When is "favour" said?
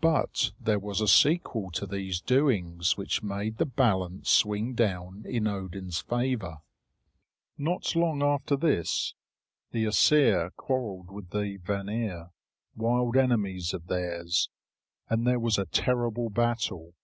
5.98-6.58